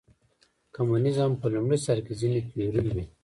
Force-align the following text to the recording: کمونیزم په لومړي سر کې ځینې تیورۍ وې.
کمونیزم 0.75 1.31
په 1.41 1.47
لومړي 1.53 1.77
سر 1.85 1.97
کې 2.05 2.13
ځینې 2.21 2.39
تیورۍ 2.49 2.87
وې. 2.95 3.05